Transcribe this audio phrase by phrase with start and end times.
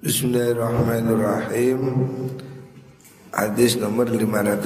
[0.00, 2.08] Bismillahirrahmanirrahim.
[3.36, 4.64] Hadis nomor 500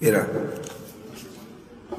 [0.00, 0.24] Kira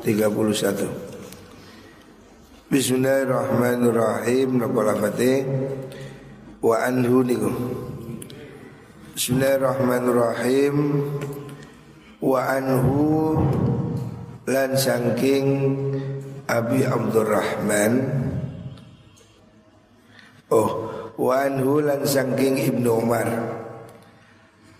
[0.01, 4.65] 31 Bismillahirrahmanirrahim.
[4.65, 5.45] Naqala fatih
[6.57, 7.53] Wa anhu niku.
[9.13, 10.75] Bismillahirrahmanirrahim.
[12.17, 13.37] Wa anhu
[14.49, 15.45] Lan sangking
[16.49, 17.93] Abi Abdurrahman.
[20.49, 20.82] Oh
[21.17, 23.29] wa anhu lan saking Ibnu Umar.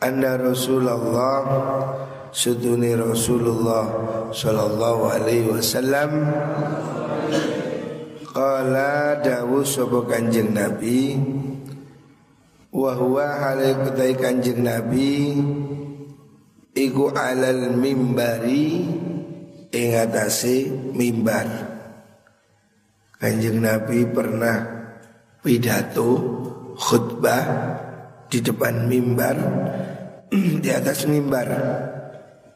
[0.04, 1.40] Anna Rasulullah
[2.34, 3.88] suduni Rasulullah
[4.34, 6.28] sallallahu alaihi wasallam
[8.34, 11.16] qala dawu sapa Kanjeng Nabi
[12.74, 15.38] wa huwa halal Kanjeng Nabi
[16.74, 18.82] iku alal mimbari
[19.70, 21.48] ing atase mimbar.
[23.22, 24.73] Kanjeng Nabi pernah
[25.44, 26.10] pidato
[26.80, 27.46] khutbah
[28.32, 29.38] di depan mimbar
[30.64, 31.48] di atas mimbar.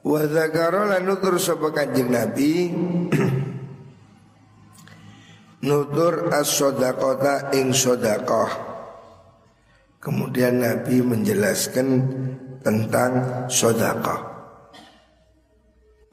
[0.07, 2.71] Wa zakara lan nutur sapa kanjeng nabi
[5.67, 8.51] nutur as-sadaqata ing sedekah
[9.99, 11.87] kemudian nabi menjelaskan
[12.63, 13.11] tentang
[13.51, 14.21] sedekah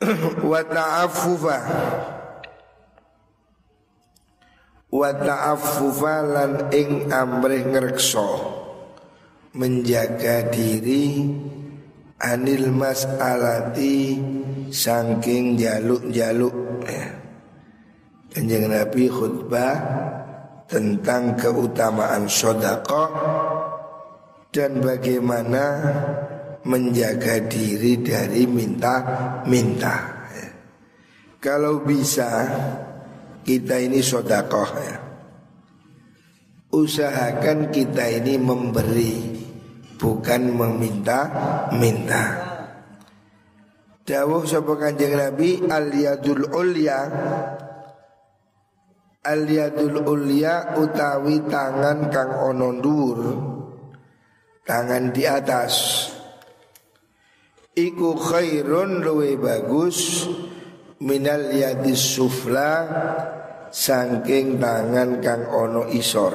[0.51, 1.59] wa ta'affufa
[4.95, 8.31] wa ta'affufa lan ing amrih ngrekso
[9.59, 11.27] menjaga diri
[12.23, 14.23] anil mas'alati
[14.71, 16.87] saking jaluk-jaluk.
[18.35, 19.75] Kanjeng Nabi khutbah
[20.67, 23.07] tentang keutamaan sodako
[24.51, 25.65] dan bagaimana
[26.67, 30.15] menjaga diri dari minta-minta.
[31.39, 32.31] Kalau bisa
[33.45, 34.97] kita ini sodakoh ya.
[36.75, 39.15] Usahakan kita ini memberi
[39.95, 42.25] Bukan meminta-minta
[44.03, 46.99] Dawuh sapa kanjeng Nabi Al-yadul ulya.
[49.25, 53.21] Al-yadul ulya utawi tangan kang ono dhuwur
[54.65, 55.75] Tangan di atas.
[57.77, 60.29] Iku khairun luwe bagus
[61.03, 62.71] minal yadis sufla
[63.75, 66.35] saking tangan kang ono isor.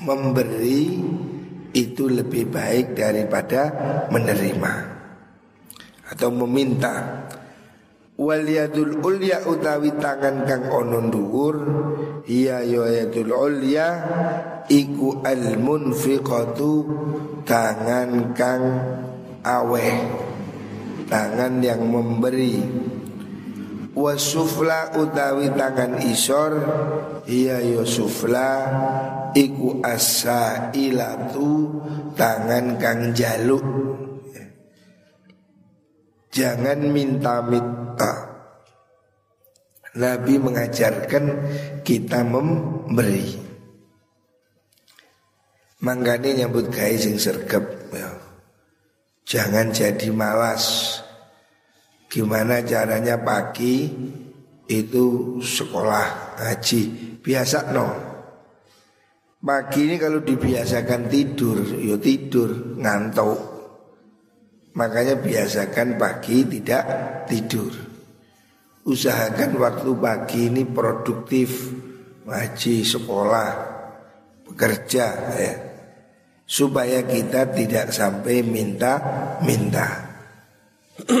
[0.00, 0.96] Memberi
[1.76, 3.62] itu lebih baik daripada
[4.12, 4.74] menerima
[6.12, 7.24] atau meminta.
[8.20, 11.56] Wal yadul ulya utawi tangan kang ono dhuwur
[12.28, 13.88] ya yadul ulya
[14.68, 16.84] iku al munfiqatu
[17.48, 18.64] tangan kang
[19.40, 20.28] aweh
[21.10, 22.62] tangan yang memberi.
[23.90, 26.52] Wasufla utawi tangan isor.
[27.26, 28.50] Iya yusufla
[29.34, 31.82] iku asa ilatu
[32.14, 33.66] tangan kang jaluk.
[36.30, 38.30] Jangan minta-minta
[39.98, 41.24] Nabi mengajarkan
[41.82, 43.34] kita memberi.
[45.82, 48.09] Manggane nyambut gawe sing sergap ya.
[49.30, 50.98] Jangan jadi malas.
[52.10, 53.86] Gimana caranya pagi
[54.66, 56.82] itu sekolah ngaji
[57.22, 57.88] Biasa no.
[59.38, 63.38] Pagi ini kalau dibiasakan tidur Yo ya tidur ngantuk.
[64.74, 66.84] Makanya biasakan pagi tidak
[67.30, 67.70] tidur.
[68.82, 71.70] Usahakan waktu pagi ini produktif.
[72.20, 73.50] Ngaji, sekolah,
[74.46, 75.69] bekerja ya
[76.50, 80.10] supaya kita tidak sampai minta-minta.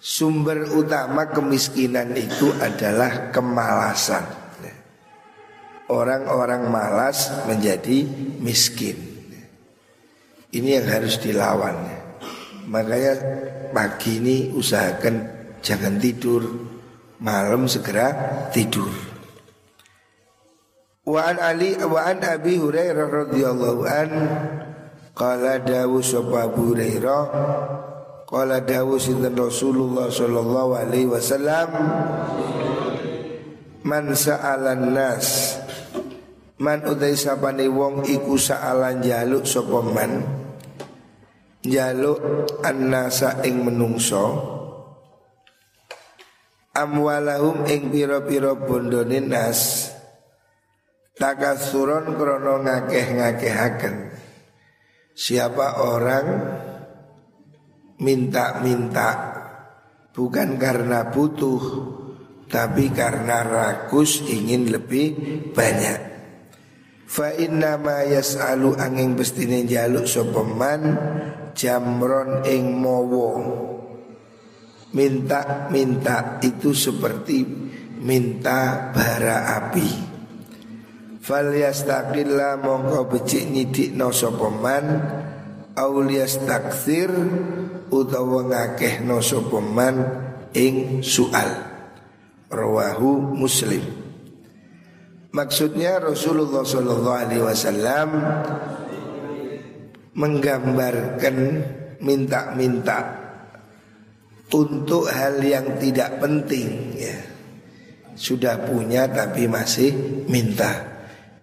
[0.00, 4.40] Sumber utama kemiskinan itu adalah kemalasan.
[5.92, 8.08] Orang-orang malas menjadi
[8.40, 8.96] miskin.
[10.48, 11.76] Ini yang harus dilawan.
[12.72, 13.14] Makanya
[13.76, 15.28] pagi ini usahakan
[15.60, 16.48] jangan tidur,
[17.20, 18.08] malam segera
[18.48, 19.11] tidur.
[21.02, 24.10] Wa an Ali wa an Abi Hurairah radhiyallahu an
[25.18, 27.22] qala dawu sapa Abu Hurairah
[28.30, 31.68] qala dawu sinten Rasulullah sallallahu alaihi wasallam
[33.82, 35.58] man sa'alan nas
[36.62, 40.22] man utai sapane wong iku sa'alan jaluk sapa man
[41.66, 42.22] jaluk
[42.62, 44.38] annasa ing menungso
[46.78, 49.91] amwalahum ing pira-pira bondone nas
[51.22, 53.94] Takasuron krono ngakeh-ngakehaken
[55.14, 56.26] Siapa orang
[58.02, 59.10] minta-minta
[60.10, 61.62] Bukan karena butuh
[62.50, 65.14] Tapi karena rakus ingin lebih
[65.54, 66.00] banyak.
[67.06, 70.98] Fa inna ma yas'alu angin bestine jaluk sopeman
[71.54, 73.30] jamron ing mowo
[74.90, 77.46] Minta-minta itu seperti
[78.02, 80.11] minta bara api
[81.22, 84.98] Fal yastaqilla mongko becik nyidik no sopeman
[85.78, 87.08] Aulias taksir
[87.94, 90.02] utawa ngakeh no sopeman
[90.50, 91.48] ing sual.
[92.50, 93.80] Rawahu muslim.
[95.32, 98.08] Maksudnya Rasulullah Shallallahu Alaihi Wasallam
[100.12, 101.36] menggambarkan
[102.04, 102.98] minta-minta
[104.52, 107.16] untuk hal yang tidak penting ya.
[108.12, 109.96] Sudah punya tapi masih
[110.28, 110.91] minta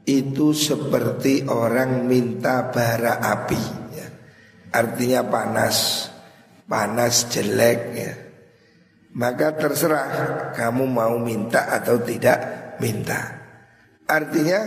[0.08, 3.62] itu seperti orang minta bara api
[3.94, 4.08] ya.
[4.72, 6.10] artinya panas
[6.70, 8.14] panas jelek ya.
[9.10, 10.08] Maka terserah
[10.54, 12.38] kamu mau minta atau tidak
[12.78, 13.42] minta.
[14.06, 14.62] Artinya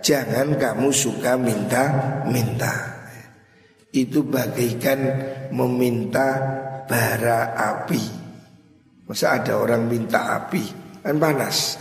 [0.00, 2.96] jangan kamu suka minta-minta.
[3.92, 5.00] Itu bagaikan
[5.52, 6.28] meminta
[6.88, 8.02] bara api.
[9.06, 10.64] Masa ada orang minta api?
[11.04, 11.78] Kan panas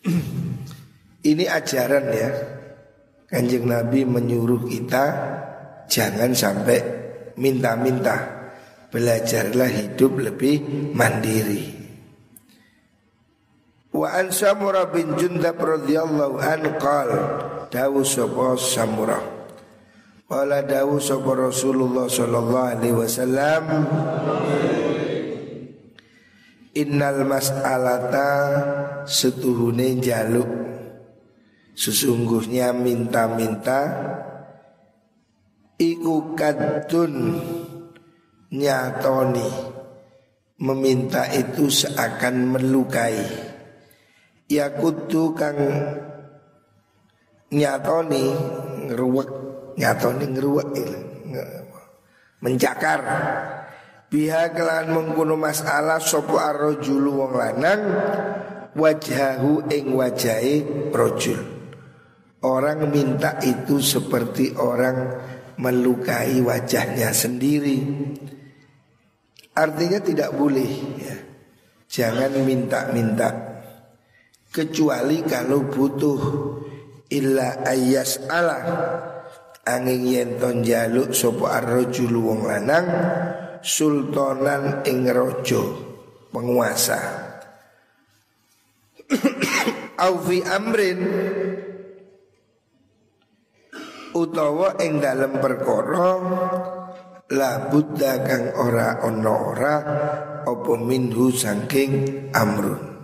[1.24, 2.30] Ini ajaran ya.
[3.24, 5.04] Kanjeng Nabi menyuruh kita
[5.88, 6.80] Jangan sampai
[7.36, 8.16] minta-minta.
[8.88, 10.62] Belajarlah hidup lebih
[10.94, 11.74] mandiri.
[13.94, 17.10] Wa an Samurah bin Jundab radhiyallahu an qal
[17.70, 19.22] dawu sapa Samurah
[20.24, 23.64] Qala dawu sapa Rasulullah sallallahu alaihi wasallam.
[26.74, 28.30] Innal mas'alata
[29.06, 30.73] setuhune jaluk
[31.74, 33.82] Sesungguhnya minta-minta
[35.74, 37.34] Iku kadun
[38.54, 39.74] nyatoni
[40.54, 43.18] Meminta itu seakan melukai.
[44.46, 45.58] Ya kudu kang
[47.50, 48.24] nyatoni
[48.86, 49.28] ngeruwek
[49.74, 50.68] nyatoni ngeruwek
[52.38, 53.02] mencakar.
[54.06, 57.82] Biha kelan mengkuno masalah sopo arrojulu wong lanang
[58.78, 60.62] wajahu ing wajahi
[60.94, 61.53] rojul
[62.44, 64.96] orang minta itu seperti orang
[65.56, 67.80] melukai wajahnya sendiri.
[69.54, 70.70] Artinya tidak boleh
[71.00, 71.16] ya.
[71.88, 73.28] Jangan minta-minta.
[74.50, 76.20] Kecuali kalau butuh.
[77.14, 78.58] Illa ayas ala
[79.62, 82.86] angin yenton jaluk sopo arrojul wong lanang
[83.62, 85.62] sultanan ing rojo
[86.34, 86.98] penguasa.
[90.04, 90.98] Au fi amrin
[94.14, 96.08] utawa ing dalam perkara
[97.34, 99.76] la buddha kang ora ono ora
[100.46, 101.92] apa minhu saking
[102.30, 102.94] amrun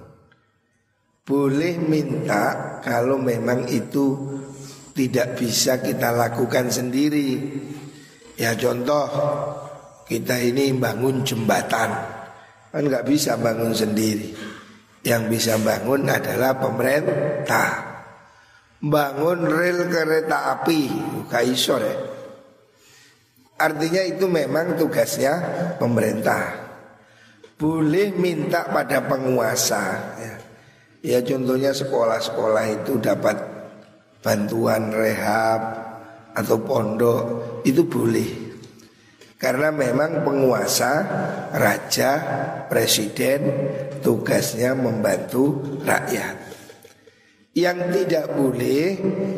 [1.31, 4.19] boleh minta kalau memang itu
[4.91, 7.39] tidak bisa kita lakukan sendiri.
[8.35, 9.07] Ya contoh
[10.11, 11.91] kita ini bangun jembatan
[12.75, 14.35] kan nggak bisa bangun sendiri.
[15.07, 17.90] Yang bisa bangun adalah pemerintah.
[18.81, 20.89] Bangun rel kereta api,
[21.29, 21.97] kaisor ya.
[23.61, 25.37] Artinya itu memang tugasnya
[25.77, 26.73] pemerintah.
[27.61, 30.35] Boleh minta pada penguasa ya.
[31.01, 33.37] Ya contohnya sekolah-sekolah itu dapat
[34.25, 35.61] bantuan rehab
[36.37, 37.21] atau pondok
[37.65, 38.49] itu boleh
[39.41, 40.93] Karena memang penguasa,
[41.57, 42.13] raja,
[42.69, 43.41] presiden
[44.05, 46.50] tugasnya membantu rakyat
[47.51, 48.85] Yang tidak boleh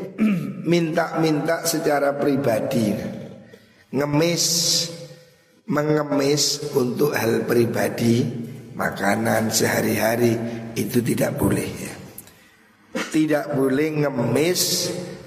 [0.72, 2.92] minta-minta secara pribadi
[3.92, 4.44] Ngemis,
[5.68, 8.24] mengemis untuk hal pribadi
[8.72, 10.32] Makanan sehari-hari
[10.72, 11.94] itu tidak boleh ya.
[13.12, 14.62] Tidak boleh ngemis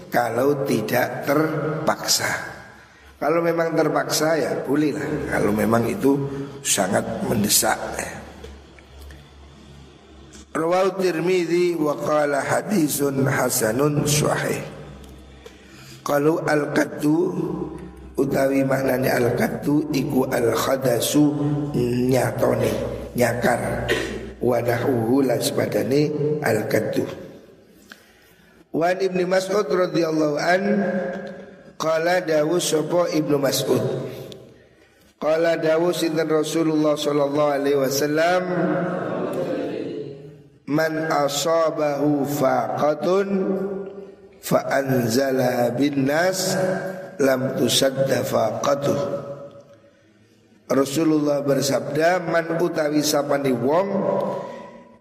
[0.09, 2.25] kalau tidak terpaksa.
[3.21, 5.29] Kalau memang terpaksa ya bolehlah.
[5.29, 6.17] Kalau memang itu
[6.65, 7.77] sangat mendesak.
[8.01, 8.24] Ya.
[10.55, 14.63] Rawal Tirmidzi wa qala hadisun hasanun sahih.
[15.99, 17.35] Kalau al-qaddu
[18.15, 21.35] utawi maknanya al-qaddu iku al-khadasu
[22.07, 22.71] nyatone
[23.19, 23.91] nyakar.
[24.45, 26.11] Wadahuhu lan sepadane
[26.45, 27.01] al kaddu
[28.75, 30.61] Wan Ibnu Mas'ud radhiyallahu an
[31.79, 33.81] qala dawu sapa Ibnu Mas'ud?
[35.17, 38.41] Qala dawu sinten Rasulullah sallallahu alaihi wasallam
[40.65, 43.27] Man asabahu faqatun
[44.41, 46.57] fa anzalaha bin nas
[47.21, 48.99] lam tusadda faqatuh.
[50.65, 53.87] Rasulullah bersabda man utawi sapani wong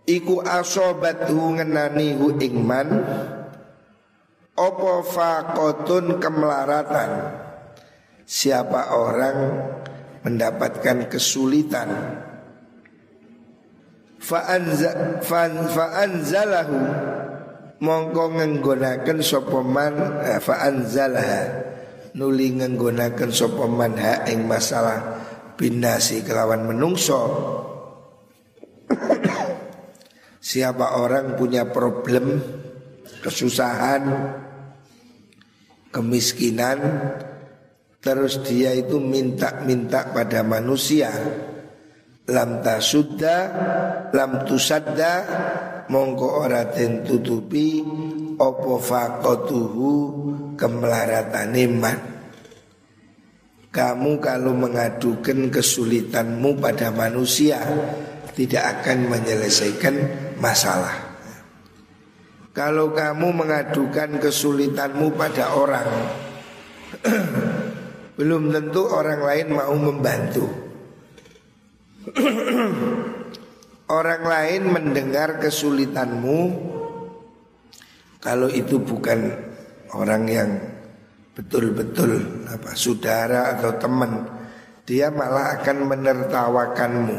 [0.05, 2.89] iku asobat hu ngenani hu ing man
[4.55, 7.11] Opo fakotun kemelaratan
[8.23, 9.39] Siapa orang
[10.23, 11.91] mendapatkan kesulitan
[15.75, 16.79] Fa'anzalahu.
[17.85, 21.43] Mongko ngenggonakan sopoman eh, Fa'anzalaha
[22.17, 25.21] Nuli ngenggonakan sopoman ha ing masalah
[25.59, 27.21] Binasi kelawan menungso.
[30.49, 32.41] Siapa orang punya problem
[33.21, 34.03] Kesusahan
[35.95, 36.79] kemiskinan
[38.03, 41.09] terus dia itu minta-minta pada manusia
[42.31, 43.37] lam tasudda
[44.13, 45.13] lam tusadda
[45.93, 47.85] mongko ora den tutupi
[48.41, 49.93] apa faqatuhu
[50.57, 51.99] kemelaratan iman
[53.75, 57.59] kamu kalau mengadukan kesulitanmu pada manusia
[58.39, 59.95] tidak akan menyelesaikan
[60.39, 60.95] masalah.
[62.55, 65.91] Kalau kamu mengadukan kesulitanmu pada orang
[68.15, 70.64] Belum tentu orang lain mau membantu
[73.85, 76.41] Orang lain mendengar kesulitanmu.
[78.21, 79.29] Kalau itu bukan
[79.93, 80.51] orang yang
[81.37, 84.25] betul-betul apa saudara atau teman
[84.85, 87.19] Dia malah akan menertawakanmu.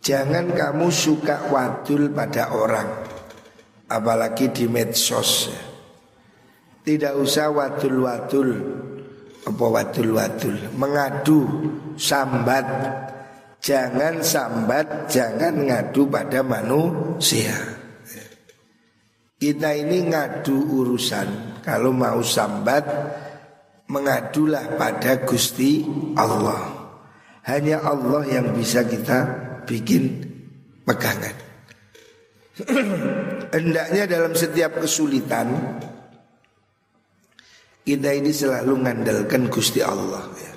[0.00, 2.88] Jangan kamu suka wadul pada orang
[3.88, 5.48] apalagi di medsos.
[6.84, 8.50] Tidak usah wadul-wadul.
[9.48, 10.76] Apa wadul-wadul?
[10.76, 11.40] Mengadu
[11.96, 12.66] sambat
[13.62, 17.54] jangan sambat jangan ngadu pada manusia.
[19.38, 21.58] Kita ini ngadu urusan.
[21.62, 22.84] Kalau mau sambat
[23.90, 25.82] mengadulah pada Gusti
[26.18, 26.82] Allah.
[27.42, 29.26] Hanya Allah yang bisa kita
[29.66, 30.22] bikin
[30.86, 31.34] pegangan.
[33.56, 35.48] Hendaknya dalam setiap kesulitan
[37.82, 40.51] Kita ini selalu mengandalkan Gusti Allah ya.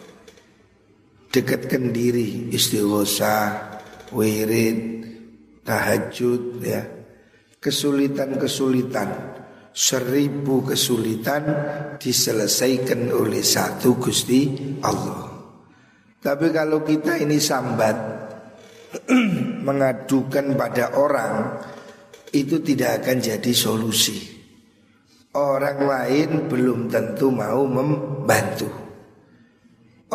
[1.35, 3.75] Dekatkan diri istighosah,
[4.15, 4.79] wirid,
[5.67, 6.79] tahajud ya.
[7.59, 9.35] Kesulitan-kesulitan
[9.75, 11.43] Seribu kesulitan
[11.99, 15.27] diselesaikan oleh satu Gusti Allah
[16.23, 17.97] Tapi kalau kita ini sambat
[19.67, 21.59] Mengadukan pada orang
[22.35, 24.19] itu tidak akan jadi solusi.
[25.35, 28.84] Orang lain belum tentu mau membantu.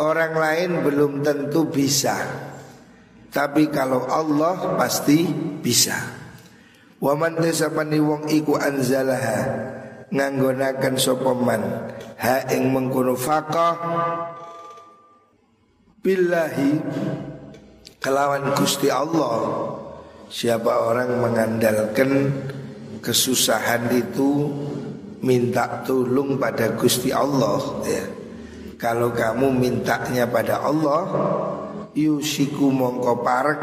[0.01, 2.17] Orang lain belum tentu bisa.
[3.29, 5.23] Tapi kalau Allah pasti
[5.61, 5.95] bisa.
[6.97, 9.69] Wa man tasabani wong iku anzalaha
[10.11, 11.61] nganggonaken sapa man
[12.19, 13.73] ha ing mengkono faqah
[16.03, 16.77] billahi
[18.03, 19.39] kelawan Gusti Allah
[20.31, 22.31] Siapa orang mengandalkan
[23.03, 24.47] kesusahan itu
[25.19, 28.20] minta tolong pada Gusti Allah ya.
[28.81, 31.05] Kalau kamu mintanya pada Allah
[31.93, 33.61] yusiku mongko parek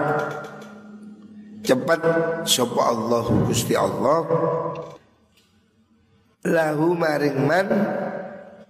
[1.66, 2.00] cepat
[2.46, 4.22] sapa Allah Gusti Allah
[6.46, 7.66] lahu maring man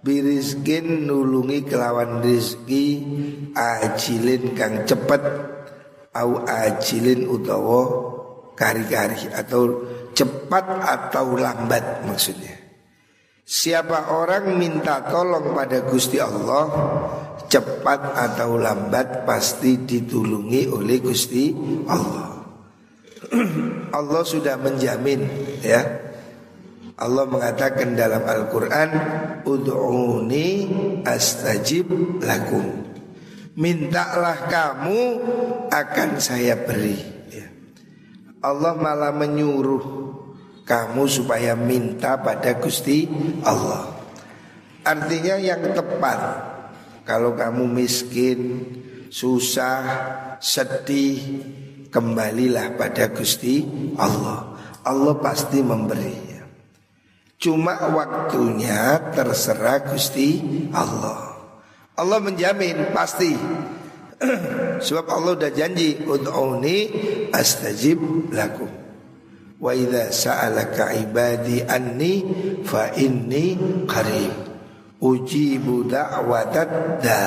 [0.01, 3.03] birizkin nulungi kelawan rizki
[3.53, 5.21] ajilin kang cepet
[6.17, 7.81] au ajilin utawa
[8.57, 9.85] kari-kari atau
[10.17, 12.68] cepat atau lambat maksudnya.
[13.49, 16.69] Siapa orang minta tolong pada Gusti Allah
[17.49, 21.49] Cepat atau lambat pasti ditulungi oleh Gusti
[21.89, 22.45] Allah.
[23.97, 25.25] Allah sudah menjamin
[25.65, 25.81] ya.
[27.01, 28.89] Allah mengatakan dalam Al-Quran
[29.49, 30.49] Udu'uni
[31.09, 32.85] astajib lakum.
[33.57, 35.01] Mintalah kamu
[35.73, 37.01] akan saya beri
[37.33, 37.49] ya.
[38.45, 40.08] Allah malah menyuruh
[40.69, 43.09] kamu supaya minta pada Gusti
[43.41, 43.89] Allah.
[44.85, 46.45] Artinya yang tepat
[47.09, 48.69] Kalau kamu miskin,
[49.09, 49.81] susah,
[50.37, 51.17] sedih
[51.89, 53.65] Kembalilah pada Gusti
[53.97, 54.53] Allah.
[54.85, 56.45] Allah pasti memberi ya.
[57.41, 60.37] Cuma waktunya terserah Gusti
[60.69, 61.33] Allah.
[61.97, 63.33] Allah menjamin pasti.
[64.85, 66.77] Sebab Allah udah janji Ud'uni
[67.33, 68.78] astajib lakum
[69.59, 72.13] Wa idha sa'alaka ibadi anni
[72.63, 74.33] Fa inni qarib.
[74.99, 76.69] Ujibu da'watat
[77.03, 77.23] da.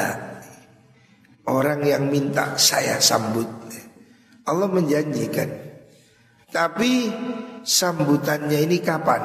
[1.48, 3.48] Orang yang minta saya sambut.
[4.44, 5.48] Allah menjanjikan.
[6.52, 7.08] Tapi
[7.64, 9.22] sambutannya ini kapan?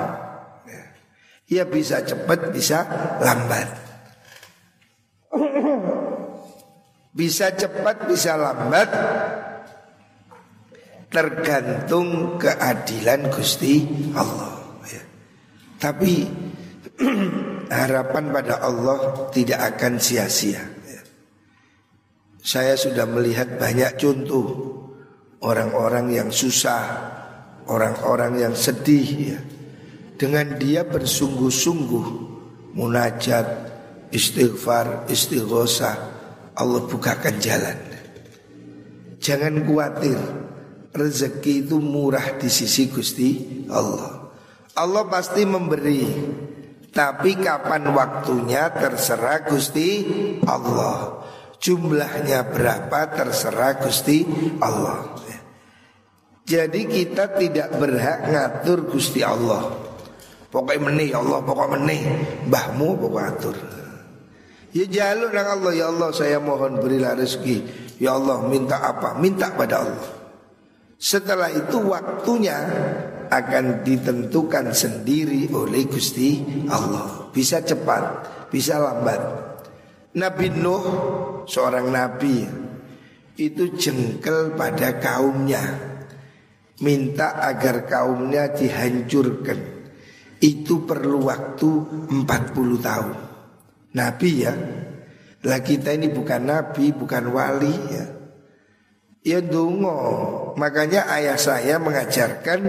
[1.47, 2.83] Ya bisa cepat, bisa
[3.23, 3.67] lambat.
[7.17, 8.89] Bisa cepat, bisa lambat
[11.07, 14.59] Tergantung keadilan Gusti Allah
[14.91, 15.03] ya.
[15.79, 16.27] Tapi
[17.71, 20.77] harapan pada Allah tidak akan sia-sia.
[22.47, 24.47] Saya sudah melihat banyak contoh
[25.43, 26.79] orang-orang yang susah,
[27.67, 29.39] orang-orang yang sedih ya.
[30.15, 32.07] Dengan dia bersungguh-sungguh
[32.71, 33.47] munajat,
[34.15, 35.95] istighfar, istighosah,
[36.55, 37.77] Allah bukakan jalan.
[39.19, 40.15] Jangan khawatir,
[40.97, 44.33] rezeki itu murah di sisi Gusti Allah.
[44.77, 46.05] Allah pasti memberi,
[46.89, 50.05] tapi kapan waktunya terserah Gusti
[50.45, 51.21] Allah.
[51.57, 54.25] Jumlahnya berapa terserah Gusti
[54.61, 55.17] Allah.
[56.47, 59.67] Jadi kita tidak berhak ngatur Gusti Allah.
[60.47, 62.01] Pokoknya menih ya Allah, pokoknya menih.
[62.47, 63.57] Mbahmu pokoknya atur.
[64.71, 67.57] Ya jalur Allah ya Allah saya mohon berilah rezeki.
[67.99, 69.19] Ya Allah minta apa?
[69.19, 70.16] Minta pada Allah.
[70.97, 72.57] Setelah itu waktunya
[73.29, 76.41] akan ditentukan sendiri oleh Gusti
[76.73, 77.29] Allah.
[77.29, 78.03] Bisa cepat,
[78.49, 79.21] bisa lambat.
[80.17, 80.85] Nabi Nuh
[81.45, 82.41] seorang nabi
[83.37, 85.61] itu jengkel pada kaumnya
[86.81, 89.77] minta agar kaumnya dihancurkan.
[90.41, 91.69] Itu perlu waktu
[92.09, 93.17] 40 tahun.
[93.93, 94.53] Nabi ya.
[95.45, 98.05] Lah kita ini bukan nabi, bukan wali ya.
[99.27, 99.99] Ya dungo.
[100.55, 102.59] Makanya ayah saya mengajarkan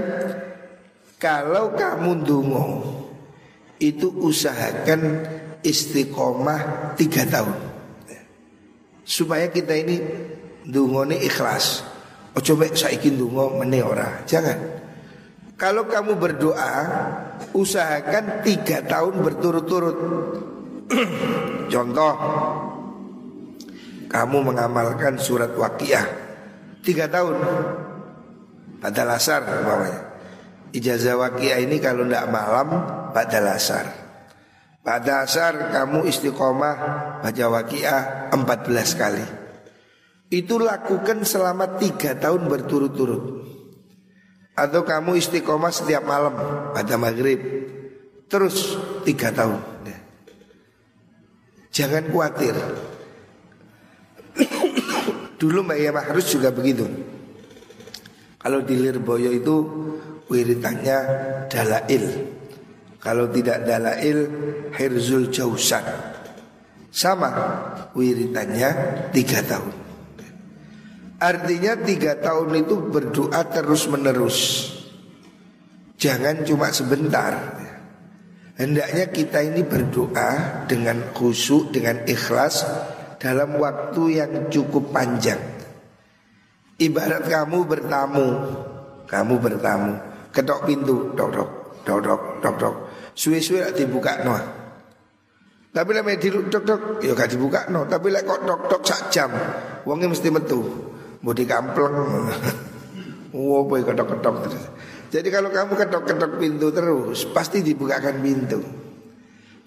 [1.23, 2.67] kalau kamu dungo
[3.79, 5.23] itu usahakan
[5.63, 7.55] istiqomah tiga tahun
[9.07, 9.97] supaya kita ini
[10.67, 11.87] dungo ini ikhlas
[12.39, 14.23] Oh coba saiki ndonga meneh ora.
[14.23, 14.59] Jangan.
[15.59, 16.75] Kalau kamu berdoa,
[17.51, 19.99] usahakan tiga tahun berturut-turut.
[21.75, 22.15] Contoh,
[24.07, 26.28] kamu mengamalkan surat waqiah
[26.89, 27.37] tiga tahun.
[28.81, 30.09] Pada lasar namanya.
[30.73, 32.69] Ijazah waqiah ini kalau tidak malam
[33.13, 33.85] pada lasar.
[34.81, 36.77] Pada asar kamu istiqomah
[37.21, 39.27] baca waqiah 14 kali.
[40.29, 43.49] Itu lakukan selama tiga tahun berturut-turut
[44.53, 46.37] Atau kamu istiqomah setiap malam
[46.77, 47.41] pada maghrib
[48.29, 48.77] Terus
[49.09, 49.65] tiga tahun
[51.73, 52.53] Jangan khawatir
[55.39, 56.85] Dulu Mbak Iya Mahrus juga begitu.
[58.39, 59.57] Kalau di Lirboyo itu
[60.27, 60.99] wiritannya
[61.47, 62.05] dalail.
[62.99, 64.19] Kalau tidak dalail
[64.75, 65.87] Hirzul Jausan.
[66.91, 67.31] Sama
[67.95, 68.71] wiritannya
[69.15, 69.75] tiga tahun.
[71.19, 74.39] Artinya tiga tahun itu berdoa terus menerus
[75.99, 77.59] Jangan cuma sebentar.
[78.55, 82.63] Hendaknya kita ini berdoa dengan khusyuk, dengan ikhlas
[83.19, 85.39] Dalam waktu yang cukup panjang
[86.79, 88.27] Ibarat kamu bertamu
[89.11, 89.93] Kamu bertamu
[90.31, 91.51] Ketok pintu Dok dok
[91.83, 92.75] Dok dok Dok dok
[93.19, 94.39] Suwe-suwe dibuka no
[95.75, 99.35] Tapi lek dok dok Ya gak dibuka no Tapi lek kok dok dok sak jam
[99.83, 100.89] Wongnya mesti metu
[101.23, 101.97] mau dikampleng.
[103.29, 104.65] Wow, boy ketok-ketok terus.
[105.13, 108.57] Jadi kalau kamu ketok-ketok pintu terus, pasti dibukakan pintu.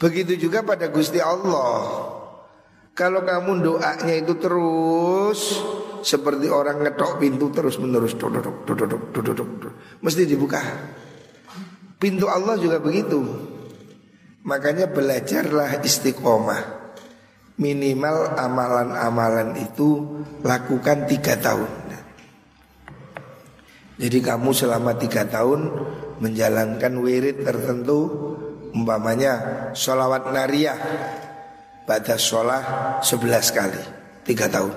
[0.01, 2.09] Begitu juga pada Gusti Allah.
[2.91, 5.63] Kalau kamu doanya itu terus
[6.01, 9.49] seperti orang ngetok pintu terus menerus dodok dodok dodok
[10.03, 10.59] mesti dibuka.
[12.01, 13.21] Pintu Allah juga begitu.
[14.41, 16.81] Makanya belajarlah istiqomah.
[17.61, 20.01] Minimal amalan-amalan itu
[20.41, 21.69] lakukan tiga tahun
[24.01, 25.69] Jadi kamu selama tiga tahun
[26.17, 27.99] menjalankan wirid tertentu
[28.73, 29.33] Umpamanya
[29.77, 30.79] sholawat nariyah
[31.87, 32.63] Pada sholah
[33.01, 33.81] sebelas kali
[34.27, 34.75] Tiga tahun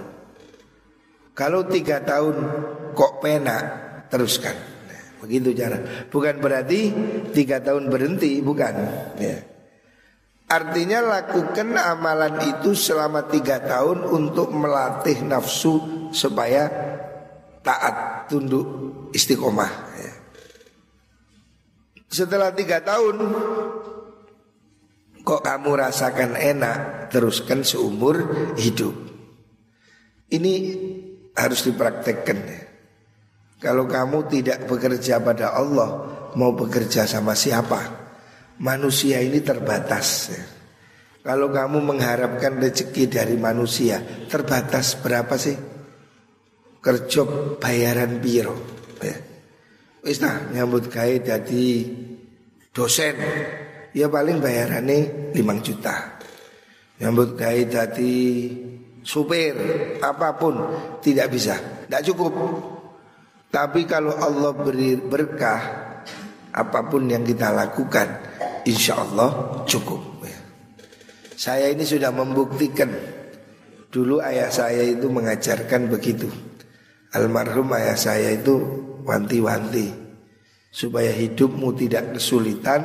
[1.36, 2.36] Kalau tiga tahun
[2.96, 3.56] kok pena
[4.08, 4.56] teruskan
[5.20, 6.80] Begitu cara Bukan berarti
[7.32, 8.74] tiga tahun berhenti Bukan
[9.20, 9.54] ya.
[10.44, 15.80] Artinya lakukan amalan itu selama tiga tahun untuk melatih nafsu
[16.12, 16.68] supaya
[17.64, 18.68] taat, tunduk,
[19.16, 19.72] istiqomah.
[19.98, 20.12] Ya.
[22.12, 23.18] Setelah tiga tahun,
[25.24, 28.92] kok kamu rasakan enak, teruskan seumur hidup.
[30.28, 30.52] Ini
[31.34, 32.38] harus dipraktekkan.
[33.58, 35.90] Kalau kamu tidak bekerja pada Allah,
[36.36, 38.04] mau bekerja sama siapa?
[38.60, 40.30] manusia ini terbatas.
[41.24, 45.56] Kalau kamu mengharapkan rezeki dari manusia, terbatas berapa sih?
[46.84, 47.24] Kerja
[47.56, 48.52] bayaran biro.
[49.00, 49.16] Ya.
[50.52, 51.66] Nyambut gawe jadi
[52.76, 53.16] dosen.
[53.94, 56.18] Ya paling bayarannya 5 juta.
[56.98, 58.14] Nyambut gawe jadi
[59.06, 59.54] supir
[60.02, 60.54] apa pun
[60.98, 61.54] tidak bisa,
[61.86, 62.34] tidak cukup.
[63.54, 65.62] Tapi kalau Allah beri berkah
[66.50, 68.08] apa pun yang kita lakukan
[68.66, 70.26] insya Allah cukup.
[70.26, 70.38] Ya.
[71.38, 72.90] Saya ini sudah membuktikan
[73.94, 76.26] dulu ayah saya itu mengajarkan begitu.
[77.14, 78.58] Almarhum ayah saya itu
[79.06, 79.86] wanti-wanti
[80.74, 82.82] supaya hidupmu tidak kesulitan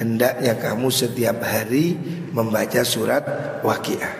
[0.00, 1.94] hendaknya kamu setiap hari
[2.32, 3.22] membaca surat
[3.60, 4.16] waqiah.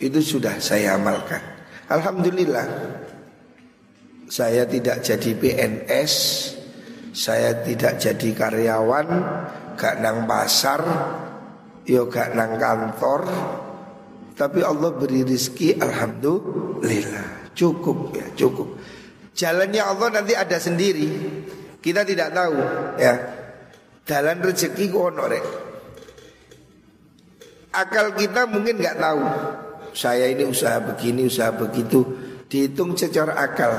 [0.00, 1.44] Itu sudah saya amalkan.
[1.92, 2.66] Alhamdulillah
[4.26, 6.14] saya tidak jadi PNS,
[7.12, 9.08] saya tidak jadi karyawan,
[9.78, 10.82] gak nang pasar,
[11.86, 13.22] yo gak nang kantor,
[14.34, 18.68] tapi Allah beri rizki alhamdulillah cukup ya cukup.
[19.36, 21.08] Jalannya Allah nanti ada sendiri.
[21.80, 22.56] Kita tidak tahu
[22.96, 23.35] ya.
[24.06, 25.46] Jalan rezeki ku ono rek.
[27.74, 29.22] Akal kita mungkin nggak tahu.
[29.96, 32.06] Saya ini usaha begini, usaha begitu,
[32.46, 33.72] dihitung secara akal.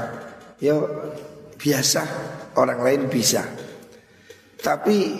[0.59, 0.75] Ya
[1.55, 2.03] biasa,
[2.59, 3.45] orang lain bisa.
[4.59, 5.15] Tapi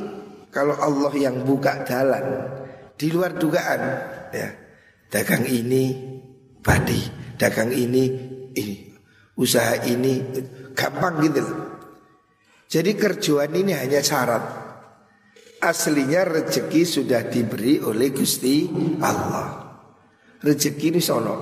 [0.52, 2.26] kalau Allah yang buka jalan
[2.98, 3.82] di luar dugaan,
[4.34, 4.50] ya
[5.08, 5.84] dagang ini
[6.60, 7.00] badi,
[7.40, 8.04] dagang ini
[8.58, 8.78] ini,
[9.40, 10.20] usaha ini
[10.76, 11.46] gampang gitu.
[12.68, 14.68] Jadi kerjaan ini hanya syarat.
[15.58, 18.70] Aslinya rezeki sudah diberi oleh Gusti
[19.02, 19.68] Allah.
[20.38, 21.36] Rezeki ini sono.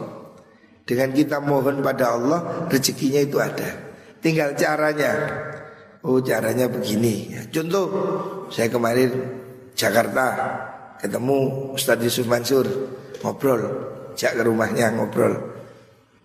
[0.85, 3.69] Dengan kita mohon pada Allah, rezekinya itu ada.
[4.21, 5.11] Tinggal caranya.
[6.05, 7.33] Oh caranya begini.
[7.49, 7.85] Contoh,
[8.53, 9.09] saya kemarin
[9.73, 10.25] Jakarta
[11.01, 12.69] ketemu Ustadz Yusuf Mansur
[13.25, 13.61] ngobrol,
[14.13, 15.57] jak ke rumahnya ngobrol.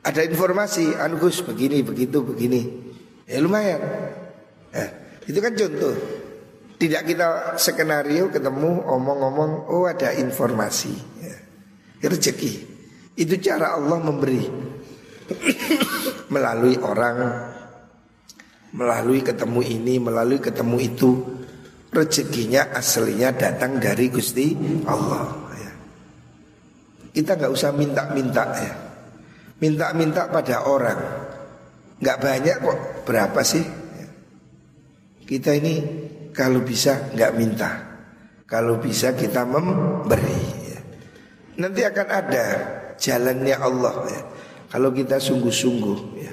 [0.04, 2.92] Ada informasi, Angus begini, begitu, begini.
[3.24, 3.80] Ya lumayan.
[4.76, 4.88] Eh,
[5.28, 6.19] itu kan contoh.
[6.80, 10.96] Tidak kita skenario ketemu omong-omong, oh ada informasi.
[11.20, 11.36] Ya.
[12.08, 12.52] Rezeki.
[13.20, 14.40] Itu cara Allah memberi
[16.34, 17.18] melalui orang,
[18.72, 21.12] melalui ketemu ini, melalui ketemu itu.
[21.90, 24.56] Rezekinya aslinya datang dari Gusti
[24.88, 25.26] Allah.
[25.60, 25.72] Ya.
[27.12, 28.72] Kita nggak usah minta-minta ya.
[29.60, 31.00] Minta-minta pada orang.
[32.00, 32.78] Nggak banyak kok.
[33.04, 33.66] Berapa sih?
[35.28, 35.74] Kita ini
[36.30, 37.70] kalau bisa nggak minta,
[38.46, 40.40] kalau bisa kita memberi.
[40.66, 40.80] Ya.
[41.62, 42.44] Nanti akan ada
[42.98, 44.22] jalannya Allah ya.
[44.70, 46.32] Kalau kita sungguh-sungguh ya,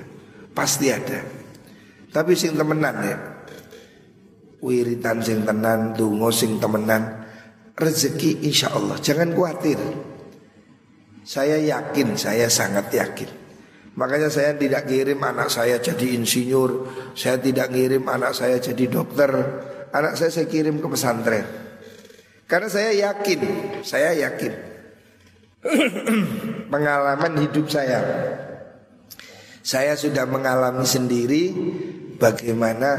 [0.54, 1.26] pasti ada.
[2.14, 3.18] Tapi sing temenan ya,
[4.62, 7.26] wiritan sing tenan, dungo sing temenan,
[7.74, 8.98] rezeki insya Allah.
[9.02, 9.80] Jangan khawatir.
[11.28, 13.28] Saya yakin, saya sangat yakin.
[13.98, 16.86] Makanya saya tidak kirim anak saya jadi insinyur
[17.18, 19.34] Saya tidak kirim anak saya jadi dokter
[19.96, 21.46] Anak saya saya kirim ke pesantren.
[22.48, 23.40] Karena saya yakin
[23.84, 24.54] Saya yakin.
[26.72, 28.00] Pengalaman hidup saya.
[29.64, 31.44] Saya sudah mengalami sendiri
[32.18, 32.98] Bagaimana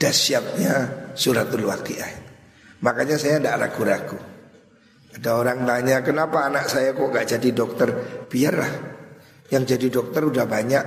[0.00, 0.74] dahsyatnya
[1.12, 2.08] suratul waqiah.
[2.80, 4.16] Makanya saya tidak ragu-ragu.
[5.12, 7.88] Ada orang tanya kenapa anak saya kok gak jadi dokter?
[8.24, 8.72] Biarlah.
[9.52, 10.84] Yang jadi dokter udah banyak.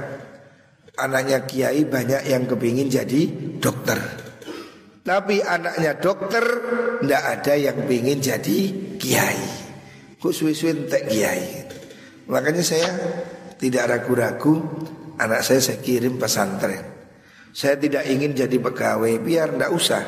[0.97, 3.29] Anaknya kiai banyak yang kepingin jadi
[3.61, 4.30] dokter
[5.01, 6.45] Tapi anaknya dokter
[7.01, 8.57] Tidak ada yang pingin jadi
[9.01, 9.41] kiai.
[10.21, 11.65] Suwi-suwi tak kiai?
[12.29, 12.89] Makanya saya
[13.57, 14.61] tidak ragu-ragu
[15.21, 16.81] Anak saya saya kirim pesantren.
[17.53, 20.03] Saya tidak ingin jadi pegawai Biar tidak usah.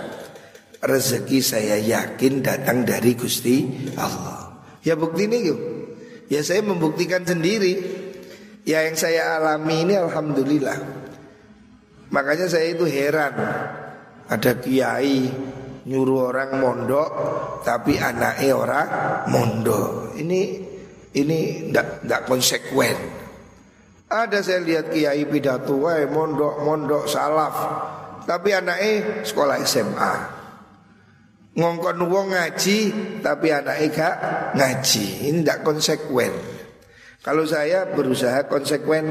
[0.84, 4.68] Rezeki saya yakin datang dari Gusti Allah.
[4.84, 5.60] Ya bukti ini yuk.
[6.28, 7.80] Ya saya membuktikan sendiri.
[8.68, 10.78] Ya yang saya alami ini alhamdulillah.
[12.12, 13.34] Makanya saya itu heran.
[14.32, 15.28] Ada kiai
[15.84, 17.10] nyuruh orang mondok
[17.68, 18.88] tapi anaknya orang
[19.28, 20.16] mondok.
[20.16, 20.42] Ini
[21.20, 22.96] ini ndak ndak konsekuen.
[24.14, 27.56] Ada saya lihat kiai pidato, wae mondok mondok salaf,
[28.30, 30.16] tapi anaknya sekolah SMA.
[31.54, 32.78] Ngongkon wong ngaji
[33.22, 34.16] tapi anaknya gak
[34.58, 35.06] ngaji.
[35.30, 36.34] Ini ndak konsekuen.
[37.22, 39.06] Kalau saya berusaha konsekuen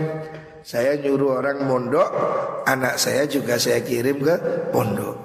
[0.63, 2.09] Saya nyuruh orang mondok
[2.71, 4.35] Anak saya juga saya kirim ke
[4.71, 5.19] pondok.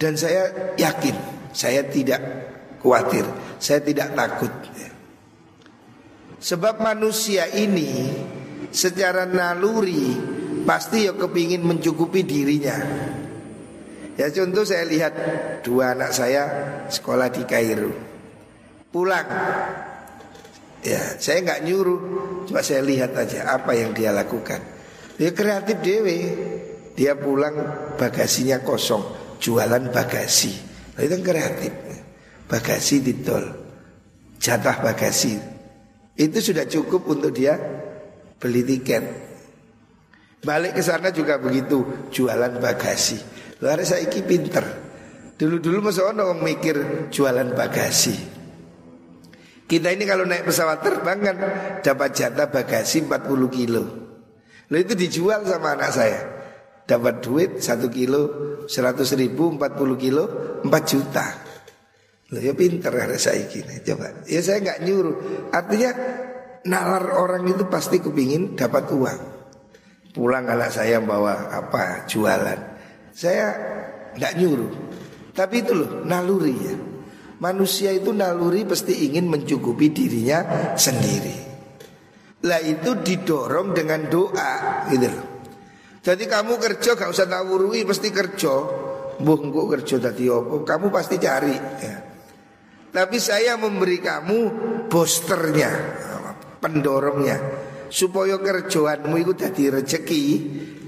[0.00, 1.16] Dan saya yakin
[1.52, 2.20] Saya tidak
[2.80, 3.24] khawatir
[3.60, 4.52] Saya tidak takut.
[6.40, 8.08] Sebab manusia ini
[8.72, 10.16] Secara naluri
[10.64, 12.76] Pasti ya kepingin mencukupi dirinya.
[14.20, 15.12] Ya contoh saya lihat
[15.64, 16.42] Dua anak saya
[16.88, 17.92] sekolah di Kairo.
[18.92, 19.28] Pulang
[20.80, 22.00] Ya, saya nggak nyuruh,
[22.48, 24.60] cuma saya lihat aja apa yang dia lakukan.
[25.20, 26.18] Dia kreatif dewe.
[26.96, 27.56] Dia pulang
[27.96, 30.52] bagasinya kosong, jualan bagasi.
[30.96, 31.72] Nah, itu kan kreatif.
[32.44, 33.44] Bagasi ditol,
[34.36, 35.38] jatah bagasi.
[36.18, 37.56] Itu sudah cukup untuk dia
[38.36, 39.04] beli tiket.
[40.40, 43.20] Balik ke sana juga begitu, jualan bagasi.
[43.60, 44.64] Lalu saya iki pinter.
[45.36, 48.39] Dulu-dulu masa orang mikir jualan bagasi.
[49.70, 51.36] Kita ini kalau naik pesawat terbang kan
[51.78, 53.22] dapat jatah bagasi 40
[53.54, 53.82] kilo.
[54.66, 56.20] Lalu itu dijual sama anak saya.
[56.90, 58.22] Dapat duit 1 kilo
[58.66, 60.24] 100 ribu 40 kilo
[60.66, 61.26] 4 juta.
[62.34, 63.78] Loh ya pinter ada saya gini.
[63.86, 64.26] Coba.
[64.26, 65.16] Ya saya nggak nyuruh.
[65.54, 65.90] Artinya
[66.66, 69.20] nalar orang itu pasti kepingin dapat uang.
[70.10, 72.58] Pulang anak saya bawa apa jualan.
[73.14, 73.54] Saya
[74.18, 74.72] nggak nyuruh.
[75.30, 76.89] Tapi itu loh naluri ya.
[77.40, 81.36] Manusia itu naluri pasti ingin mencukupi dirinya sendiri.
[82.44, 85.08] Lah itu didorong dengan doa gitu.
[86.00, 88.54] Jadi kamu kerja gak usah tawurui pasti kerja.
[89.20, 91.96] Kok kerja tadi opo, kamu pasti cari ya.
[92.90, 94.38] Tapi saya memberi kamu
[94.88, 95.70] boosternya,
[96.58, 97.36] pendorongnya
[97.92, 100.24] supaya kerjaanmu itu jadi rezeki,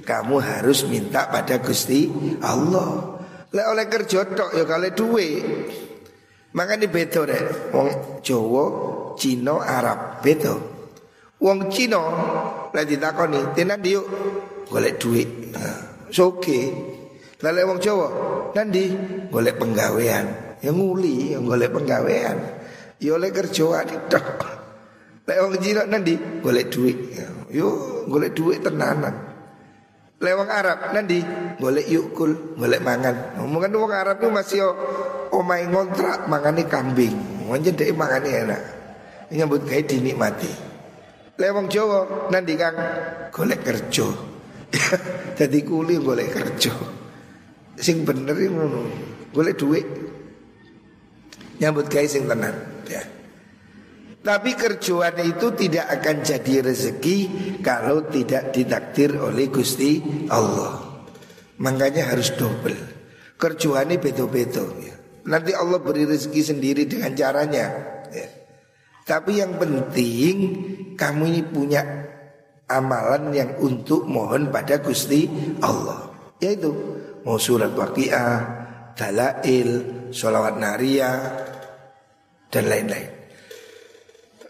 [0.01, 2.09] kamu harus minta pada Gusti
[2.41, 3.21] Allah.
[3.53, 5.29] Lek oleh kerja tok ya kale duwe.
[6.53, 7.43] Makanya beda deh.
[7.73, 7.89] Wong
[8.21, 8.65] Jawa,
[9.17, 10.53] Cina, Arab beda.
[11.41, 12.01] Wong Cina
[12.71, 14.07] lek ditakoni, "Tenan yuk
[14.69, 16.61] golek duit." Nah, oke.
[17.43, 18.09] Lek wong Jawa,
[18.55, 18.95] nanti
[19.33, 20.57] golek penggawean.
[20.63, 22.39] Ya nguli, yang golek penggawean.
[23.03, 24.47] Ya oleh kerjaan tok.
[25.27, 27.17] Lek wong Cina nanti golek duit.
[27.51, 29.33] Yo golek duit tenanan.
[30.23, 31.19] Lewang Arab nanti
[31.59, 33.43] boleh yukul, boleh mangan.
[33.43, 34.63] Omongan wong Arab itu masih
[35.33, 37.17] omai ngontrak mangani kambing.
[37.49, 38.63] Mungkin dia mangani enak.
[39.33, 40.53] Nyambut gawe dinikmati.
[41.41, 42.77] Lewang Jawa nanti kang
[43.33, 44.09] golek kerja.
[45.41, 46.73] Jadi kuli golek kerja.
[47.81, 48.83] Sing bener ngono.
[49.33, 49.87] Golek duit.
[51.57, 53.03] Nyambut gawe sing tenan, ya.
[54.23, 57.19] Tapi kerjaan itu tidak akan jadi rezeki
[57.59, 59.99] kalau tidak ditakdir oleh Gusti
[60.31, 60.79] Allah.
[61.59, 62.79] Makanya harus double.
[63.35, 64.67] Kerjaan ini beto-beto.
[64.79, 64.92] Ya.
[65.23, 67.67] Nanti Allah beri rezeki sendiri dengan caranya.
[68.11, 68.27] Ya.
[69.07, 70.37] Tapi yang penting
[70.99, 71.83] kamu ini punya
[72.71, 75.27] amalan yang untuk mohon pada Gusti
[75.63, 76.11] Allah.
[76.43, 76.71] Yaitu
[77.23, 78.35] mau surat waqiah,
[78.99, 79.71] dalail,
[80.11, 81.19] sholawat nariyah,
[82.51, 83.11] dan lain-lain.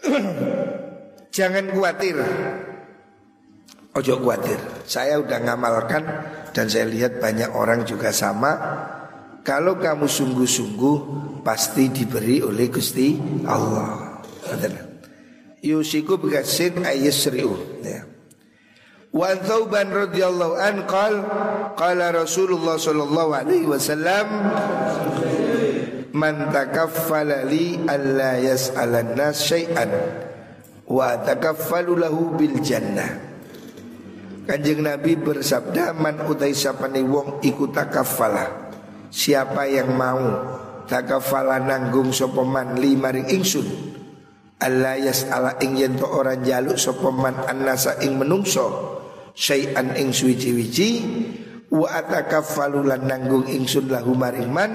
[1.37, 2.17] Jangan khawatir.
[3.93, 4.57] Ojo khawatir.
[4.89, 6.03] Saya udah ngamalkan
[6.53, 8.57] dan saya lihat banyak orang juga sama.
[9.43, 10.97] Kalau kamu sungguh-sungguh
[11.43, 14.23] pasti diberi oleh Gusti Allah.
[15.59, 17.51] Yusiku bikasin ayisriu.
[17.83, 18.07] Ya.
[19.11, 21.13] Wa Thauban radhiyallahu an qal
[21.75, 24.25] qala Rasulullah sallallahu alaihi wasallam
[26.17, 29.91] man takaffala li alla yas'alan nas syai'an
[30.89, 33.21] wa takaffalu lahu bil jannah
[34.43, 38.72] Kanjeng Nabi bersabda man utai sapane wong iku takaffala
[39.13, 40.25] siapa yang mau?
[40.89, 43.67] Takaffala nanggung sapa man li maring ingsun.
[44.59, 48.99] Alla yas'ala ing yen to ora njaluk sapa man annasa ing menungso.
[49.33, 50.89] Syai'an ing suwi-wiji
[51.73, 54.71] wa atakaffalu lan nanggung ingsun lahu maring man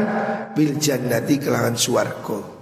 [0.57, 2.59] bil jannati kelawan swarga.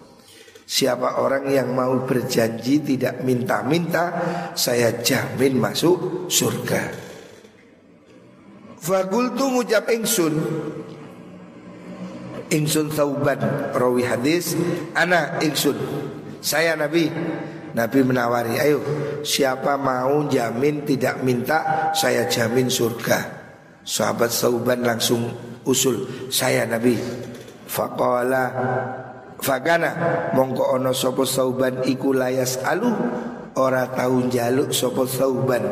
[0.66, 4.10] Siapa orang yang mau berjanji tidak minta-minta
[4.58, 6.90] Saya jamin masuk surga.
[8.82, 10.34] Fakultu ngucap ingsun
[12.46, 13.42] Ingsun tauban
[13.74, 14.54] rawi hadis
[14.94, 15.74] Ana ingsun.
[16.38, 17.10] Saya Nabi.
[17.74, 18.80] Nabi menawari Ayo
[19.20, 23.34] siapa mau jamin tidak minta Saya jamin surga.
[23.82, 25.26] Sahabat Sauban langsung
[25.66, 26.94] usul Saya Nabi.
[27.66, 28.44] Faqala
[29.42, 29.90] Fagana
[30.32, 32.88] Mongko ono sopo Sauban iku layas alu?
[33.58, 35.66] Ora tahu jaluk sopo Sauban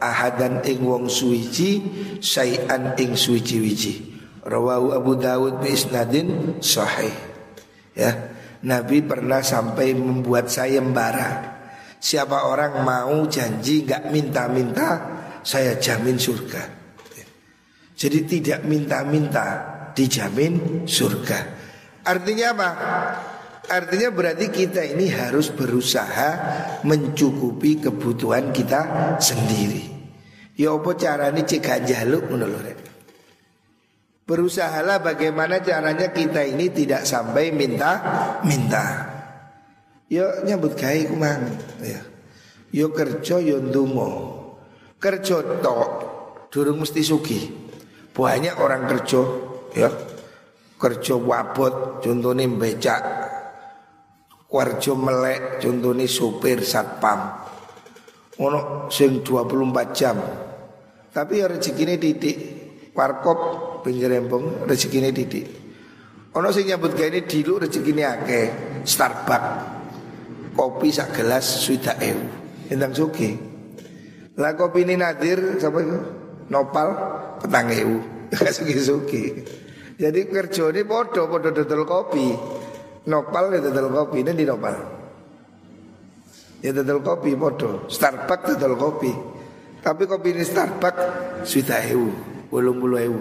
[0.00, 1.80] Ahadan ing wong suwiji
[2.20, 4.09] Sayan ing suwiji wiji
[4.50, 7.14] Rawahu Abu Dawud bi isnadin sahih
[7.94, 8.34] Ya
[8.66, 11.58] Nabi pernah sampai membuat sayembara
[12.02, 14.88] Siapa orang mau janji nggak minta-minta
[15.46, 16.80] Saya jamin surga
[18.00, 19.60] jadi tidak minta-minta
[19.92, 21.38] dijamin surga.
[22.00, 22.70] Artinya apa?
[23.68, 26.30] Artinya berarti kita ini harus berusaha
[26.80, 28.80] mencukupi kebutuhan kita
[29.20, 29.84] sendiri.
[30.56, 32.79] Ya apa caranya cegah jaluk menurut
[34.30, 39.10] Berusahalah bagaimana caranya kita ini tidak sampai minta-minta.
[40.06, 41.50] Yo nyambut gawe kumang
[41.82, 41.98] ya.
[42.70, 44.10] Yo kerja yo ndonga.
[45.02, 45.90] Kerja tok
[46.46, 47.42] durung mesti sugih.
[48.14, 49.18] Banyak orang kerja
[49.74, 49.90] ya.
[50.78, 53.02] Kerja wabot contohnya becak.
[54.46, 57.34] Kerja melek contohnya supir satpam.
[58.38, 60.22] Ono sing 24 jam.
[61.10, 62.38] Tapi ya rezekine titik.
[62.94, 65.46] Warkop pinggir rempong rezekine titik.
[66.30, 68.46] Ono sing nyambut gawe ini dilu rezekine akeh.
[68.86, 69.82] Starbucks.
[70.54, 72.26] Kopi sak gelas sudah ewu.
[72.70, 73.34] Endang suki.
[74.38, 75.98] Lah kopi ini nadir siapa itu?
[76.48, 76.88] Nopal
[77.42, 77.98] petang ewu.
[78.56, 79.42] Suki-suki.
[79.98, 82.30] Jadi kerja ini podo podo dodol kopi.
[83.10, 84.76] Nopal ya dodol kopi ini di nopal.
[86.62, 87.90] Ya dodol kopi podo.
[87.90, 89.12] Starbucks dodol kopi.
[89.82, 91.02] Tapi kopi ini Starbucks
[91.48, 92.12] sudah ewu,
[92.52, 93.20] belum bulu ewu.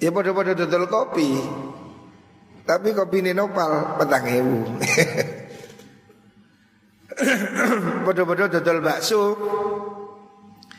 [0.00, 1.28] Ya pada-pada dodol kopi.
[2.64, 4.64] Tapi kopi ini nopal petang ewu.
[8.08, 9.36] Pada-pada dodol bakso.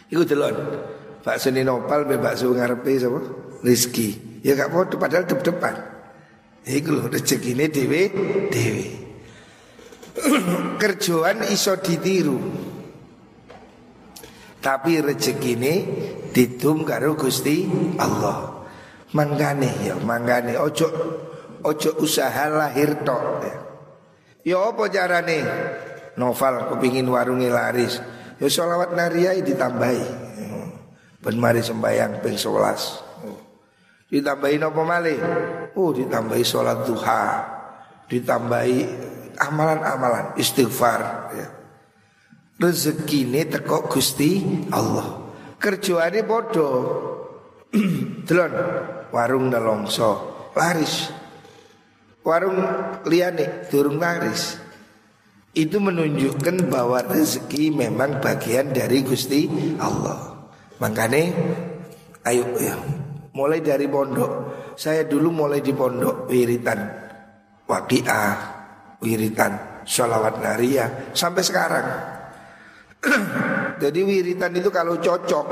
[0.10, 0.58] Iku delon.
[1.22, 3.22] Bakso ini nopal be bakso ngarepe sama
[3.62, 5.78] Rizki Ya gak podo padahal dep-depan.
[6.66, 8.02] Iku loh rezeki ini dewe
[8.50, 8.86] Dewe
[10.82, 12.42] Kerjaan iso ditiru.
[14.62, 15.74] Tapi rezeki ini
[16.34, 17.70] Didum karo Gusti
[18.02, 18.51] Allah
[19.12, 20.88] Mangkane ya, mangkane ojo
[21.68, 23.56] ojo usaha lahir tok ya.
[24.42, 25.40] Ya apa carane?
[26.18, 28.00] Novel kepingin warungi laris.
[28.42, 30.06] Ya sholawat nariyai ditambahi.
[31.22, 34.10] Ben mari sembayang ping 11.
[34.12, 35.20] Ditambahi napa malih?
[35.78, 37.24] Oh, ditambahi sholat duha.
[38.10, 38.78] Ditambahi
[39.40, 41.48] amalan-amalan istighfar ya.
[42.58, 45.32] Rezekine teko Gusti Allah.
[45.62, 46.80] Kerjaane bodoh.
[48.28, 48.52] Delon
[49.12, 50.32] warung nelongso.
[50.56, 51.12] Laris.
[52.24, 52.60] Warung
[53.08, 54.58] liane durung laris.
[55.52, 59.52] Itu menunjukkan bahwa rezeki memang bagian dari Gusti
[59.84, 60.48] Allah.
[60.80, 61.24] Makanya
[62.24, 62.76] ayo ya.
[63.32, 64.32] Mulai dari pondok.
[64.76, 66.80] Saya dulu mulai di pondok wiritan.
[67.68, 68.36] Wakiah
[69.04, 69.84] wiritan.
[69.84, 71.12] Sholawat nariyah.
[71.12, 71.88] Sampai sekarang.
[73.82, 75.48] Jadi wiritan itu kalau cocok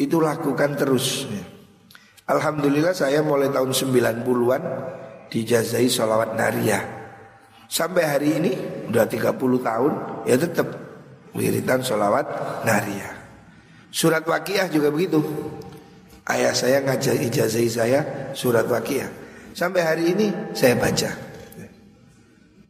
[0.00, 1.28] itu lakukan terus
[2.32, 4.62] Alhamdulillah saya mulai tahun 90-an
[5.28, 6.84] dijazai sholawat nariyah
[7.68, 8.52] Sampai hari ini
[8.88, 9.92] udah 30 tahun
[10.24, 10.68] ya tetap
[11.36, 12.24] wiritan sholawat
[12.64, 13.20] nariyah
[13.92, 15.20] Surat wakiyah juga begitu.
[16.24, 18.00] Ayah saya ngajak ijazai saya
[18.32, 19.12] surat wakiyah
[19.52, 21.12] Sampai hari ini saya baca.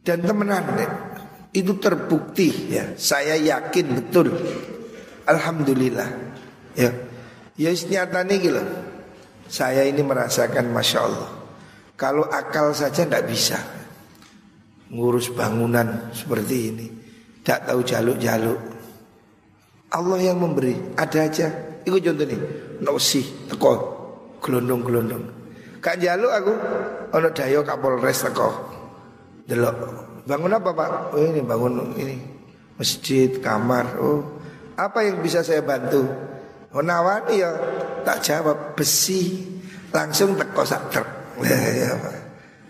[0.03, 0.67] Dan temenan
[1.55, 2.91] itu terbukti ya.
[2.99, 4.35] Saya yakin betul.
[5.23, 6.09] Alhamdulillah.
[6.75, 6.91] Ya.
[7.55, 7.71] Ya
[8.27, 8.63] nih gitu
[9.47, 11.31] saya ini merasakan Masya Allah
[11.93, 13.59] Kalau akal saja tidak bisa
[14.93, 16.85] Ngurus bangunan seperti ini.
[17.41, 18.59] Tidak tahu jaluk-jaluk.
[19.89, 21.47] Allah yang memberi Ada aja.
[21.81, 22.41] Itu contoh nih
[22.85, 23.73] Nosi teko
[24.37, 25.23] Gelondong-gelondong.
[25.81, 26.53] Kak jaluk aku
[27.17, 28.49] Ono dayo kapolres teko.
[29.49, 29.75] Delok
[30.23, 30.89] Bangun apa pak?
[31.17, 32.15] Oh ini bangun ini
[32.77, 34.21] Masjid, kamar Oh.
[34.73, 36.05] Apa yang bisa saya bantu?
[36.73, 37.53] Nawani ya
[38.01, 39.45] tak jawab besi
[39.93, 41.09] langsung teko sak truk.
[41.45, 41.93] Ya,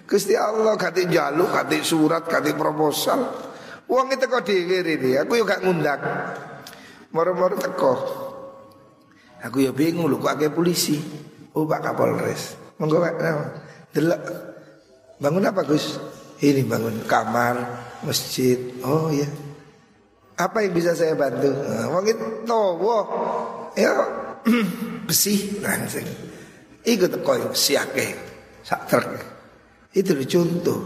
[0.04, 3.32] Gusti Allah kati jaluk, kati surat, kati proposal.
[3.88, 6.04] Uang itu kok dhewe ini, aku yo gak ngundang.
[7.16, 7.94] Moro-moro teko.
[9.44, 11.00] Aku ya bingung lho kok polisi.
[11.54, 12.58] Oh Pak Kapolres.
[12.82, 13.14] Monggo Pak.
[13.94, 14.22] Delok.
[15.22, 16.02] Bangun apa Gus?
[16.42, 17.56] Ini bangun kamar,
[18.04, 18.58] masjid.
[18.82, 19.30] Oh ya.
[20.34, 21.54] Apa yang bisa saya bantu?
[21.54, 23.06] Nah, wong itu wah
[23.78, 23.94] ya
[25.08, 26.08] besi langsung.
[26.84, 28.16] Ikut koyo siake
[28.64, 29.08] sak truk.
[29.94, 30.80] Itu contoh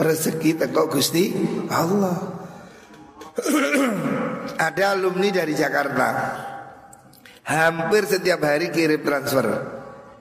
[0.00, 1.30] rezeki teko Gusti
[1.70, 2.16] Allah.
[4.66, 6.08] Ada alumni dari Jakarta.
[7.42, 9.46] Hampir setiap hari kirim transfer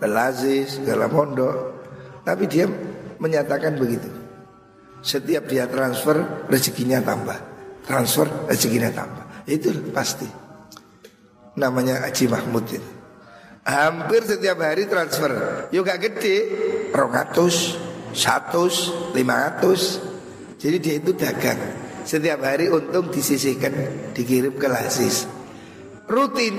[0.01, 1.85] Belazis, segala pondok
[2.25, 2.65] Tapi dia
[3.21, 4.09] menyatakan begitu
[5.05, 7.37] Setiap dia transfer rezekinya tambah
[7.85, 10.40] Transfer rezekinya tambah Itu pasti
[11.55, 12.91] namanya Haji Mahmud itu.
[13.61, 15.31] Hampir setiap hari transfer.
[15.69, 16.37] Yuk gak gede,
[16.89, 17.77] rokatus,
[18.09, 20.01] satus, lima ratus.
[20.57, 21.61] Jadi dia itu dagang.
[22.01, 23.73] Setiap hari untung disisihkan,
[24.17, 25.29] dikirim ke Lazis.
[26.09, 26.57] Rutin.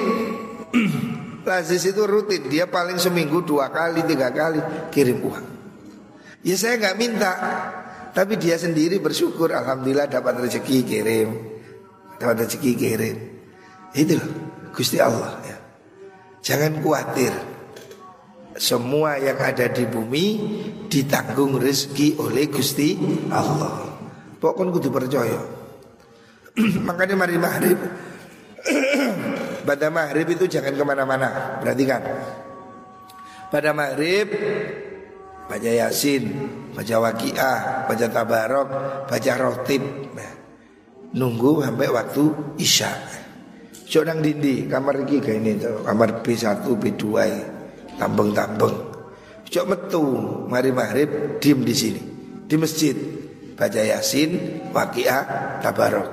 [1.48, 2.46] Lazis itu rutin.
[2.46, 4.62] Dia paling seminggu dua kali, tiga kali
[4.94, 5.46] kirim uang.
[6.46, 7.32] Ya saya nggak minta,
[8.14, 9.50] tapi dia sendiri bersyukur.
[9.50, 11.28] Alhamdulillah dapat rezeki kirim,
[12.18, 13.16] dapat rezeki kirim.
[13.94, 14.51] Itu loh.
[14.72, 15.56] Gusti Allah ya.
[16.42, 17.32] Jangan khawatir.
[18.52, 20.26] Semua yang ada di bumi
[20.92, 23.00] Ditanggung rezeki oleh Gusti
[23.32, 23.96] Allah.
[24.36, 25.40] Pokoknya kudu percaya.
[26.88, 27.78] Makanya mari maghrib.
[29.68, 31.56] Pada maghrib itu jangan ke mana-mana.
[31.62, 32.02] Perhatikan
[33.48, 34.28] Pada maghrib
[35.46, 36.24] Baca Yasin
[36.74, 38.68] Baca Waqiah Baca Tabarok
[39.06, 39.82] Baca Rotib.
[41.12, 42.24] Nunggu sampai waktu
[42.60, 43.21] Isya
[43.92, 47.04] Cok nang dindi kamar iki kayak ini tuh kamar B1 B2
[48.00, 48.76] tambeng-tambeng.
[49.44, 50.04] Cok metu.
[50.48, 52.00] Mari maghrib diem di sini.
[52.48, 52.96] Di masjid.
[53.52, 56.08] Baca yasin waqiah tabarok.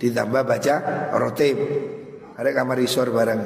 [0.00, 0.74] Ditambah baca
[1.20, 1.60] rotib.
[2.40, 3.40] Ada kamar isor barang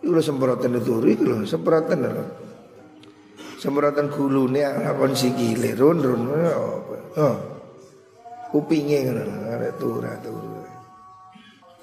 [0.00, 2.24] itu lo semprotan itu itu lo semprotan lo
[3.58, 5.74] semprotan gulune lakon sikile.
[5.74, 6.22] Run run.
[7.18, 7.58] Oh
[8.50, 10.59] kupingnya ada turun turun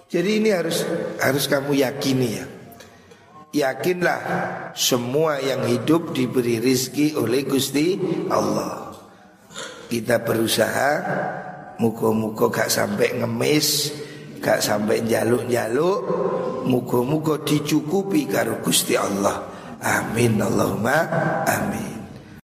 [0.08, 0.88] jadi ini harus
[1.20, 2.46] harus kamu yakini ya.
[3.48, 4.20] Yakinlah
[4.76, 8.00] semua yang hidup diberi rizki oleh Gusti
[8.32, 8.92] Allah.
[9.88, 10.92] Kita berusaha
[11.80, 13.96] Muka-muka gak sampai ngemis
[14.44, 16.00] Gak sampai jaluk-jaluk
[16.68, 19.48] Muka-muka dicukupi karo Gusti Allah.
[19.80, 21.08] Amin Allahumma
[21.48, 21.97] amin